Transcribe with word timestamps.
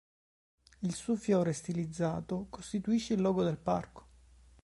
Il 0.79 0.95
suo 0.95 1.15
fiore, 1.15 1.53
stilizzato, 1.53 2.47
costituisce 2.49 3.13
il 3.13 3.21
logo 3.21 3.43
del 3.43 3.59
parco. 3.59 4.07